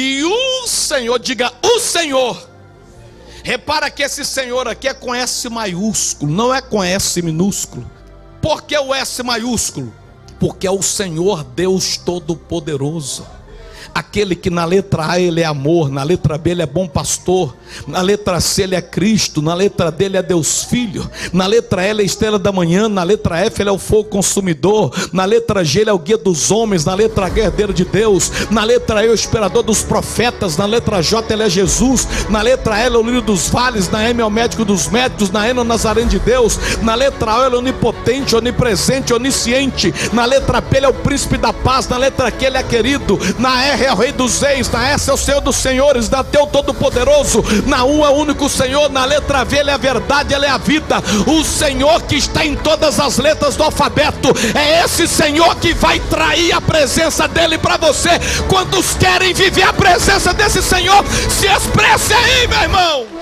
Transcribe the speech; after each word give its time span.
E 0.00 0.22
o 0.22 0.68
Senhor, 0.68 1.18
diga 1.18 1.52
o 1.60 1.80
Senhor. 1.80 2.48
Repara 3.42 3.90
que 3.90 4.04
esse 4.04 4.24
Senhor 4.24 4.68
aqui 4.68 4.86
é 4.86 4.94
com 4.94 5.12
S 5.12 5.48
maiúsculo, 5.48 6.30
não 6.30 6.54
é 6.54 6.62
com 6.62 6.84
S 6.84 7.20
minúsculo. 7.20 7.84
Por 8.40 8.62
que 8.62 8.78
o 8.78 8.94
S 8.94 9.20
maiúsculo? 9.24 9.92
Porque 10.38 10.68
é 10.68 10.70
o 10.70 10.82
Senhor 10.82 11.42
Deus 11.42 11.96
Todo-Poderoso 11.96 13.26
aquele 14.08 14.34
que 14.34 14.48
na 14.48 14.64
letra 14.64 15.10
A 15.10 15.20
ele 15.20 15.42
é 15.42 15.44
amor, 15.44 15.90
na 15.90 16.02
letra 16.02 16.38
B 16.38 16.50
ele 16.50 16.62
é 16.62 16.66
bom 16.66 16.88
pastor, 16.88 17.54
na 17.86 18.00
letra 18.00 18.40
C 18.40 18.62
ele 18.62 18.74
é 18.74 18.80
Cristo, 18.80 19.42
na 19.42 19.52
letra 19.52 19.92
D 19.92 20.06
ele 20.06 20.16
é 20.16 20.22
Deus 20.22 20.64
Filho, 20.64 21.08
na 21.30 21.46
letra 21.46 21.86
E 21.86 21.90
ele 21.90 22.02
é 22.02 22.04
estrela 22.06 22.38
da 22.38 22.50
manhã, 22.50 22.88
na 22.88 23.02
letra 23.02 23.38
F 23.40 23.60
ele 23.60 23.68
é 23.68 23.72
o 23.72 23.78
fogo 23.78 24.04
consumidor, 24.04 24.90
na 25.12 25.26
letra 25.26 25.62
G 25.62 25.80
ele 25.80 25.90
é 25.90 25.92
o 25.92 25.98
guia 25.98 26.16
dos 26.16 26.50
homens, 26.50 26.86
na 26.86 26.94
letra 26.94 27.26
H 27.26 27.40
é 27.40 27.44
herdeiro 27.44 27.74
de 27.74 27.84
Deus, 27.84 28.32
na 28.50 28.64
letra 28.64 29.04
E 29.04 29.10
o 29.10 29.14
esperador 29.14 29.62
dos 29.62 29.82
profetas, 29.82 30.56
na 30.56 30.64
letra 30.64 31.02
J 31.02 31.30
ele 31.30 31.42
é 31.42 31.50
Jesus, 31.50 32.08
na 32.30 32.40
letra 32.40 32.78
L 32.78 32.96
é 32.96 32.98
o 32.98 33.02
lírio 33.02 33.20
dos 33.20 33.50
vales, 33.50 33.90
na 33.90 34.08
M 34.08 34.22
é 34.22 34.24
o 34.24 34.30
médico 34.30 34.64
dos 34.64 34.88
médicos, 34.88 35.30
na 35.30 35.46
N 35.50 35.58
é 35.58 35.62
o 35.62 35.64
Nazareno 35.64 36.08
de 36.08 36.18
Deus, 36.18 36.58
na 36.80 36.94
letra 36.94 37.40
O 37.40 37.46
ele 37.46 37.56
é 37.56 37.58
onipotente, 37.58 38.34
onipresente, 38.34 39.12
onisciente, 39.12 39.92
na 40.14 40.24
letra 40.24 40.62
P 40.62 40.78
ele 40.78 40.86
é 40.86 40.88
o 40.88 40.94
príncipe 40.94 41.36
da 41.36 41.52
paz, 41.52 41.86
na 41.88 41.98
letra 41.98 42.30
Q 42.30 42.46
ele 42.46 42.56
é 42.56 42.62
querido, 42.62 43.18
na 43.38 43.62
R 43.66 43.84
é 43.84 43.97
rei 43.98 44.12
dos 44.12 44.40
reis, 44.40 44.70
na 44.70 44.90
S 44.90 45.10
é 45.10 45.12
o 45.12 45.16
Senhor 45.16 45.40
dos 45.40 45.56
senhores, 45.56 46.08
na 46.08 46.22
T 46.22 46.38
o 46.38 46.46
todo-poderoso, 46.46 47.44
na 47.66 47.84
U 47.84 48.04
é 48.04 48.08
o 48.08 48.12
único 48.12 48.48
Senhor, 48.48 48.88
na 48.90 49.04
letra 49.04 49.44
V 49.44 49.58
ele 49.58 49.70
é 49.70 49.74
a 49.74 49.76
verdade, 49.76 50.32
ele 50.32 50.46
é 50.46 50.50
a 50.50 50.56
vida, 50.56 51.02
o 51.26 51.42
Senhor 51.42 52.00
que 52.02 52.14
está 52.14 52.46
em 52.46 52.54
todas 52.54 53.00
as 53.00 53.18
letras 53.18 53.56
do 53.56 53.64
alfabeto, 53.64 54.28
é 54.54 54.84
esse 54.84 55.08
Senhor 55.08 55.56
que 55.56 55.74
vai 55.74 55.98
trair 55.98 56.52
a 56.52 56.60
presença 56.60 57.26
dele 57.26 57.58
para 57.58 57.76
você. 57.76 58.10
Quantos 58.48 58.94
querem 58.94 59.34
viver 59.34 59.64
a 59.64 59.72
presença 59.72 60.32
desse 60.32 60.62
Senhor? 60.62 61.04
Se 61.28 61.46
expresse 61.46 62.14
aí, 62.14 62.46
meu 62.46 62.62
irmão. 62.62 63.17